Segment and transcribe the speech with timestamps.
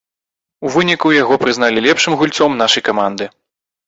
[0.69, 3.29] У выніку яго прызналі лепшым гульцом нашай каманды.